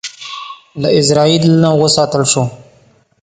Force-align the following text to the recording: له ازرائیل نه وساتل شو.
له 0.81 0.87
ازرائیل 0.99 1.43
نه 1.63 1.69
وساتل 1.81 2.23
شو. 2.31 2.43